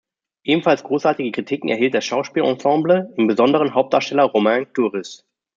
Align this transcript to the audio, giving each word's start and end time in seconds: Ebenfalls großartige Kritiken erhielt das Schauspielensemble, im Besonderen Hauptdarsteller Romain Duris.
Ebenfalls 0.43 0.81
großartige 0.83 1.31
Kritiken 1.31 1.69
erhielt 1.69 1.93
das 1.93 2.05
Schauspielensemble, 2.05 3.13
im 3.17 3.27
Besonderen 3.27 3.75
Hauptdarsteller 3.75 4.23
Romain 4.23 4.65
Duris. 4.73 5.27